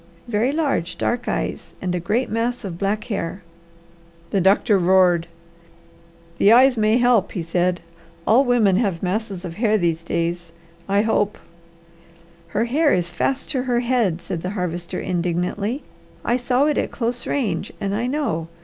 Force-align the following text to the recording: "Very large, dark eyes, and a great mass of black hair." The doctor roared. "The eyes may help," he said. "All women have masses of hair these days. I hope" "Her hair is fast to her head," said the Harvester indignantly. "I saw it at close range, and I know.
"Very 0.27 0.51
large, 0.51 0.97
dark 0.97 1.27
eyes, 1.27 1.75
and 1.79 1.93
a 1.93 1.99
great 1.99 2.27
mass 2.27 2.63
of 2.63 2.79
black 2.79 3.03
hair." 3.03 3.43
The 4.31 4.41
doctor 4.41 4.79
roared. 4.79 5.27
"The 6.39 6.51
eyes 6.51 6.75
may 6.75 6.97
help," 6.97 7.33
he 7.33 7.43
said. 7.43 7.81
"All 8.25 8.43
women 8.43 8.77
have 8.77 9.03
masses 9.03 9.45
of 9.45 9.57
hair 9.57 9.77
these 9.77 10.03
days. 10.03 10.53
I 10.89 11.03
hope" 11.03 11.37
"Her 12.47 12.65
hair 12.65 12.91
is 12.91 13.11
fast 13.11 13.51
to 13.51 13.61
her 13.61 13.81
head," 13.81 14.21
said 14.21 14.41
the 14.41 14.49
Harvester 14.57 14.99
indignantly. 14.99 15.83
"I 16.25 16.35
saw 16.35 16.65
it 16.65 16.79
at 16.79 16.89
close 16.89 17.27
range, 17.27 17.71
and 17.79 17.93
I 17.93 18.07
know. 18.07 18.47